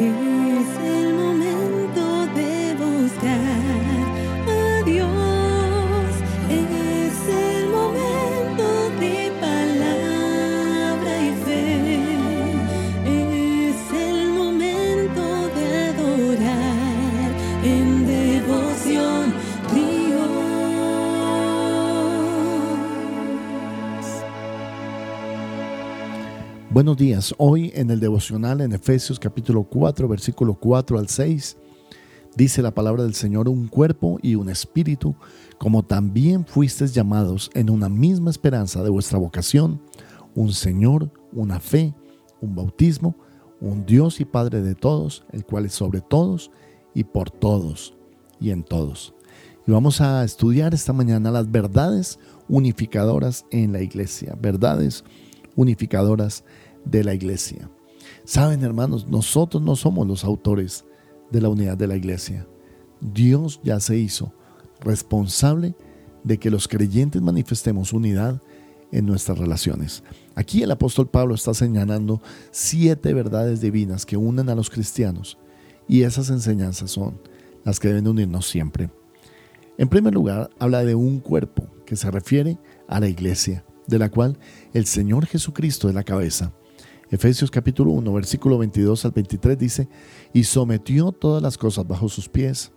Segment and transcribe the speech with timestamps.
[0.00, 0.97] 雨丝
[26.70, 27.34] Buenos días.
[27.38, 31.56] Hoy en el devocional en Efesios capítulo 4, versículo 4 al 6,
[32.36, 35.16] dice la palabra del Señor, un cuerpo y un espíritu,
[35.56, 39.80] como también fuisteis llamados en una misma esperanza de vuestra vocación,
[40.34, 41.94] un Señor, una fe,
[42.42, 43.16] un bautismo,
[43.62, 46.50] un Dios y Padre de todos, el cual es sobre todos
[46.92, 47.96] y por todos
[48.40, 49.14] y en todos.
[49.66, 55.27] Y vamos a estudiar esta mañana las verdades unificadoras en la iglesia, verdades unificadoras
[56.84, 57.70] de la iglesia.
[58.24, 60.84] Saben, hermanos, nosotros no somos los autores
[61.30, 62.46] de la unidad de la iglesia.
[63.00, 64.32] Dios ya se hizo
[64.80, 65.74] responsable
[66.24, 68.40] de que los creyentes manifestemos unidad
[68.92, 70.02] en nuestras relaciones.
[70.34, 75.38] Aquí el apóstol Pablo está señalando siete verdades divinas que unen a los cristianos
[75.86, 77.20] y esas enseñanzas son
[77.64, 78.90] las que deben unirnos siempre.
[79.76, 84.10] En primer lugar, habla de un cuerpo que se refiere a la iglesia, de la
[84.10, 84.38] cual
[84.72, 86.52] el Señor Jesucristo es la cabeza.
[87.10, 89.88] Efesios capítulo 1, versículo 22 al 23 dice,
[90.32, 92.70] y sometió todas las cosas bajo sus pies,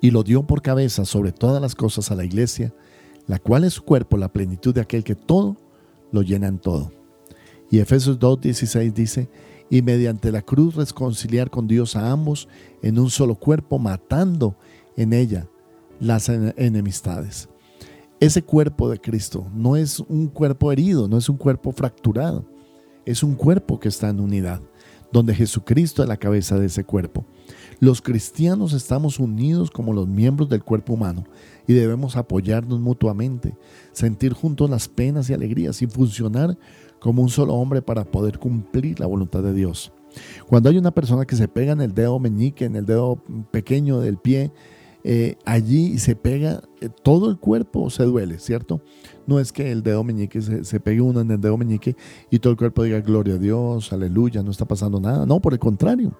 [0.00, 2.74] y lo dio por cabeza sobre todas las cosas a la iglesia,
[3.26, 5.56] la cual es su cuerpo, la plenitud de aquel que todo
[6.12, 6.90] lo llena en todo.
[7.70, 9.28] Y Efesios 2, 16 dice,
[9.68, 12.48] y mediante la cruz reconciliar con Dios a ambos
[12.80, 14.56] en un solo cuerpo, matando
[14.96, 15.46] en ella
[16.00, 17.50] las enemistades.
[18.20, 22.44] Ese cuerpo de Cristo no es un cuerpo herido, no es un cuerpo fracturado
[23.08, 24.60] es un cuerpo que está en unidad,
[25.10, 27.24] donde Jesucristo es la cabeza de ese cuerpo.
[27.80, 31.24] Los cristianos estamos unidos como los miembros del cuerpo humano
[31.66, 33.56] y debemos apoyarnos mutuamente,
[33.92, 36.58] sentir juntos las penas y alegrías y funcionar
[37.00, 39.90] como un solo hombre para poder cumplir la voluntad de Dios.
[40.46, 44.00] Cuando hay una persona que se pega en el dedo meñique, en el dedo pequeño
[44.00, 44.52] del pie,
[45.10, 48.82] eh, allí se pega, eh, todo el cuerpo se duele, ¿cierto?
[49.26, 51.96] No es que el dedo meñique se, se, pegue uno en el dedo meñique
[52.30, 55.24] y todo el cuerpo diga gloria a Dios, aleluya, no está pasando nada.
[55.24, 56.12] No, por el contrario,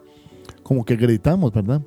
[0.62, 1.82] como que gritamos, ¿verdad?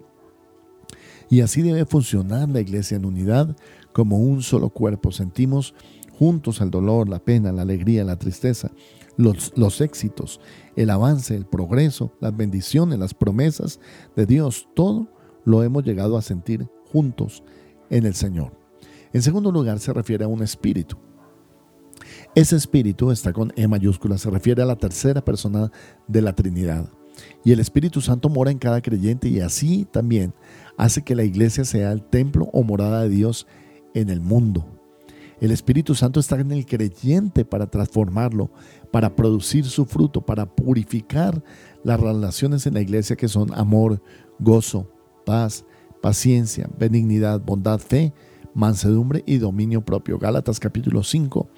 [1.27, 3.57] Y así debe funcionar la iglesia en unidad,
[3.93, 5.11] como un solo cuerpo.
[5.11, 5.73] Sentimos
[6.19, 8.69] juntos el dolor, la pena, la alegría, la tristeza,
[9.17, 10.39] los, los éxitos,
[10.75, 13.79] el avance, el progreso, las bendiciones, las promesas
[14.15, 15.07] de Dios, todo
[15.45, 17.43] lo hemos llegado a sentir juntos
[17.89, 18.51] en el Señor.
[19.13, 20.97] En segundo lugar, se refiere a un espíritu.
[22.33, 25.71] Ese espíritu está con E mayúscula, se refiere a la tercera persona
[26.07, 26.89] de la Trinidad.
[27.43, 30.33] Y el Espíritu Santo mora en cada creyente y así también
[30.77, 33.47] hace que la iglesia sea el templo o morada de Dios
[33.93, 34.65] en el mundo.
[35.41, 38.51] El Espíritu Santo está en el creyente para transformarlo,
[38.91, 41.43] para producir su fruto, para purificar
[41.83, 44.01] las relaciones en la iglesia que son amor,
[44.39, 44.89] gozo,
[45.25, 45.65] paz,
[46.01, 48.13] paciencia, benignidad, bondad, fe,
[48.53, 50.17] mansedumbre y dominio propio.
[50.17, 51.49] Gálatas capítulo 5,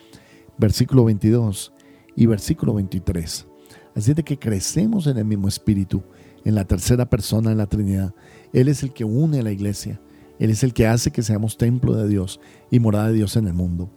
[0.58, 1.74] versículo 22
[2.16, 3.48] y versículo 23.
[3.96, 6.04] Así de que crecemos en el mismo espíritu,
[6.44, 8.14] en la tercera persona en la Trinidad.
[8.52, 10.02] Él es el que une a la iglesia.
[10.40, 12.40] Él es el que hace que seamos templo de Dios
[12.70, 13.90] y morada de Dios en el mundo.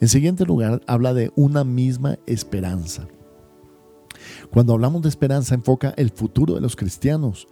[0.00, 3.06] En siguiente lugar, habla de una misma esperanza.
[4.50, 7.46] Cuando hablamos de esperanza, enfoca el futuro de los cristianos,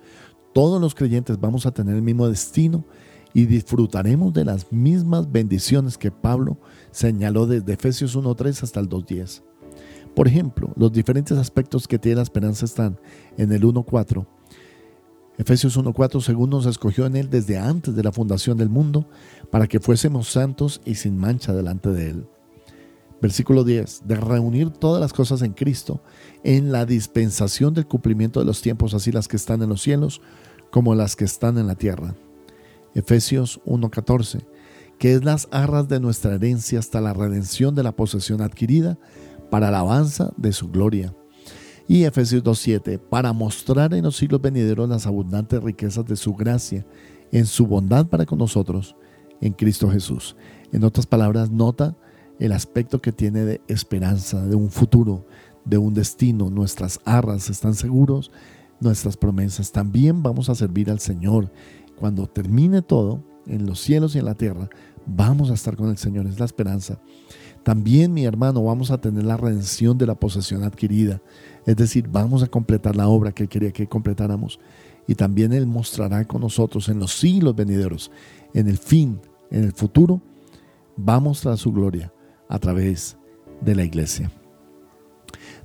[0.56, 2.86] todos los creyentes vamos a tener el mismo destino
[3.34, 6.56] y disfrutaremos de las mismas bendiciones que Pablo
[6.92, 9.42] señaló desde Efesios 1.3 hasta el 2.10.
[10.14, 12.98] Por ejemplo, los diferentes aspectos que tiene la esperanza están
[13.36, 14.26] en el 1.4.
[15.36, 19.10] Efesios 1.4, según nos escogió en él desde antes de la fundación del mundo,
[19.50, 22.26] para que fuésemos santos y sin mancha delante de él.
[23.20, 26.02] Versículo 10, de reunir todas las cosas en Cristo,
[26.44, 30.20] en la dispensación del cumplimiento de los tiempos, así las que están en los cielos
[30.70, 32.14] como las que están en la tierra.
[32.94, 34.46] Efesios 1:14,
[34.98, 38.98] que es las arras de nuestra herencia hasta la redención de la posesión adquirida
[39.50, 41.14] para alabanza de su gloria.
[41.88, 46.84] Y Efesios 2:7, para mostrar en los siglos venideros las abundantes riquezas de su gracia
[47.32, 48.96] en su bondad para con nosotros
[49.40, 50.36] en Cristo Jesús.
[50.72, 51.96] En otras palabras, nota
[52.38, 55.26] el aspecto que tiene de esperanza, de un futuro,
[55.64, 56.50] de un destino.
[56.50, 58.30] Nuestras arras están seguros
[58.80, 59.72] nuestras promesas.
[59.72, 61.50] También vamos a servir al Señor.
[61.98, 64.68] Cuando termine todo, en los cielos y en la tierra,
[65.06, 66.26] vamos a estar con el Señor.
[66.26, 66.98] Es la esperanza.
[67.62, 71.20] También, mi hermano, vamos a tener la redención de la posesión adquirida.
[71.64, 74.60] Es decir, vamos a completar la obra que Él quería que completáramos.
[75.08, 78.10] Y también Él mostrará con nosotros en los siglos venideros,
[78.54, 80.20] en el fin, en el futuro,
[80.98, 82.12] va a su gloria
[82.48, 83.16] a través
[83.60, 84.30] de la iglesia.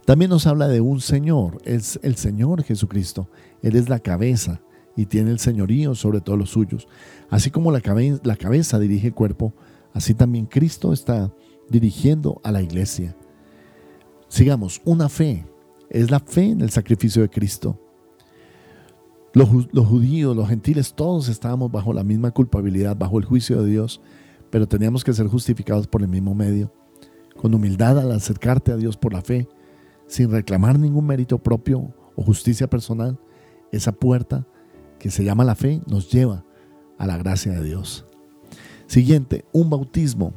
[0.05, 3.29] También nos habla de un Señor, es el Señor Jesucristo.
[3.61, 4.61] Él es la cabeza
[4.95, 6.87] y tiene el señorío sobre todos los suyos.
[7.29, 9.53] Así como la, cabeza dirige el cuerpo,
[9.93, 11.33] así también Cristo está
[11.69, 13.15] dirigiendo a la iglesia.
[14.27, 15.45] Sigamos, una fe,
[15.89, 17.79] es la fe en el sacrificio de Cristo.
[19.33, 24.01] Los, judíos, los gentiles, todos estábamos bajo la misma culpabilidad, bajo el juicio de Dios,
[24.51, 26.71] pero teníamos que ser justificados por el mismo medio.
[27.35, 29.47] Con humildad al acercarte a Dios por la fe,
[30.07, 33.17] sin reclamar ningún mérito propio o justicia personal,
[33.71, 34.45] esa puerta
[34.99, 36.45] que se llama la fe nos lleva
[36.97, 38.05] a la gracia de Dios.
[38.85, 40.33] Siguiente, un bautismo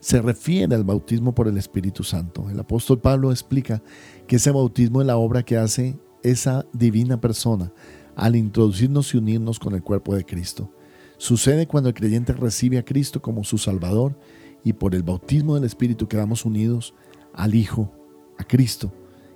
[0.00, 2.50] se refiere al bautismo por el Espíritu Santo.
[2.50, 3.82] El apóstol Pablo explica
[4.26, 7.72] que ese bautismo es la obra que hace esa divina persona
[8.14, 10.70] al introducirnos y unirnos con el cuerpo de Cristo.
[11.16, 14.18] Sucede cuando el creyente recibe a Cristo como su Salvador
[14.64, 16.94] y por el bautismo del Espíritu quedamos unidos
[17.32, 17.92] al Hijo,
[18.38, 18.92] a Cristo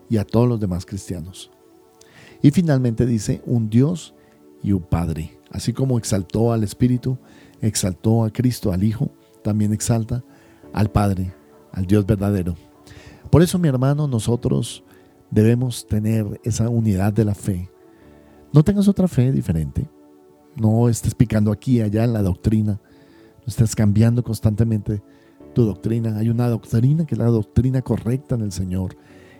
[0.08, 1.50] y a todos los demás cristianos.
[2.42, 4.14] Y finalmente dice un Dios
[4.62, 5.38] y un Padre.
[5.50, 7.18] Así como exaltó al Espíritu,
[7.60, 9.10] exaltó a Cristo, al Hijo,
[9.42, 10.24] también exalta
[10.72, 11.34] al Padre,
[11.72, 12.54] al Dios verdadero.
[13.30, 14.82] Por eso, mi hermano, nosotros
[15.30, 17.70] debemos tener esa unidad de la fe.
[18.52, 19.86] No tengas otra fe diferente.
[20.56, 22.72] No estés picando aquí y allá en la doctrina.
[22.72, 25.02] No estés cambiando constantemente
[25.54, 26.16] tu doctrina.
[26.16, 28.96] Hay una doctrina que es la doctrina correcta en el Señor,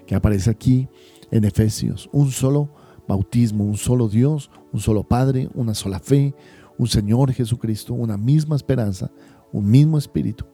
[0.07, 0.89] que aparece aquí
[1.31, 2.09] en Efesios.
[2.13, 2.71] Un solo
[3.07, 6.35] bautismo, un solo Dios, un solo Padre, una sola fe,
[6.77, 9.11] un Señor Jesucristo, una misma esperanza,
[9.53, 10.45] un mismo Espíritu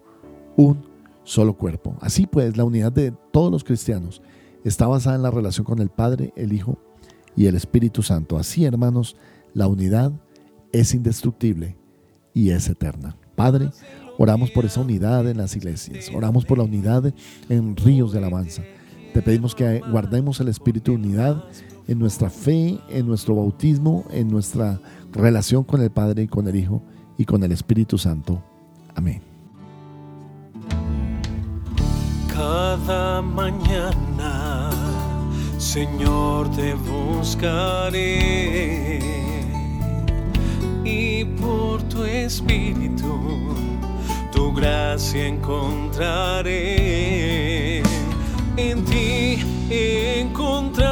[0.56, 0.84] un
[1.24, 1.96] solo cuerpo.
[2.00, 4.22] Así pues, la unidad de todos los cristianos
[4.64, 6.78] está basada en la relación con el Padre, el Hijo
[7.36, 8.38] y el Espíritu Santo.
[8.38, 9.16] Así, hermanos,
[9.52, 10.12] la unidad
[10.74, 11.76] es indestructible
[12.34, 13.16] y es eterna.
[13.36, 13.70] Padre,
[14.18, 17.14] oramos por esa unidad en las iglesias, oramos por la unidad
[17.48, 18.62] en ríos de alabanza.
[19.12, 21.44] Te pedimos que guardemos el espíritu de unidad
[21.86, 24.80] en nuestra fe, en nuestro bautismo, en nuestra
[25.12, 26.82] relación con el Padre y con el Hijo
[27.16, 28.42] y con el Espíritu Santo.
[28.94, 29.34] Amén.
[32.34, 34.70] cada mañana,
[35.56, 38.34] Señor, te buscaré
[41.40, 43.54] por tu espíritu
[44.32, 46.62] tu gracia encontraré.
[48.56, 49.42] En ti
[50.20, 50.84] encontrado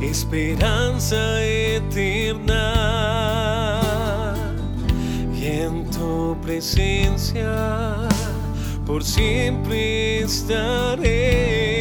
[0.00, 2.62] esperanza eterna
[5.34, 8.08] y en tu presencia
[8.86, 11.73] por siempre estaré.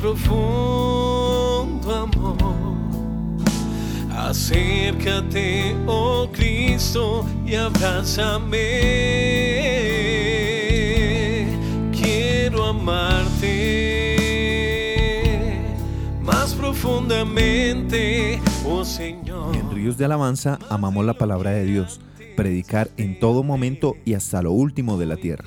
[0.00, 2.36] Profundo amor.
[4.16, 8.58] Acércate, oh Cristo, y abrázame.
[11.92, 13.56] Quiero amarte
[16.22, 18.84] más profundamente Oh,
[19.52, 22.00] en Ríos de Alabanza amamos la palabra de Dios,
[22.36, 25.46] predicar en todo momento y hasta lo último de la tierra.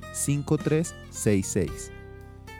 [0.13, 1.91] 5366.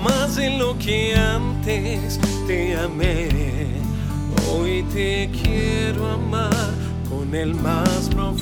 [0.03, 3.27] más de lo que antes te amé.
[4.49, 6.73] Hoy te quiero amar
[7.09, 8.40] con el más profundo.